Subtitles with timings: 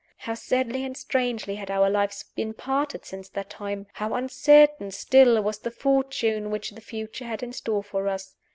[0.17, 3.85] How sadly and strangely had our lives been parted since that time!
[3.93, 8.33] How uncertain still was the fortune which the future had in store for us!